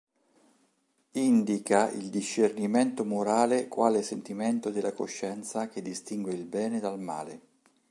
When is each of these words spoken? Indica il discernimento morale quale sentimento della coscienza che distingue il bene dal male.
Indica 1.19 1.91
il 1.91 2.09
discernimento 2.09 3.05
morale 3.05 3.67
quale 3.67 4.01
sentimento 4.01 4.71
della 4.71 4.93
coscienza 4.93 5.67
che 5.67 5.83
distingue 5.83 6.33
il 6.33 6.45
bene 6.45 6.79
dal 6.79 6.99
male. 6.99 7.41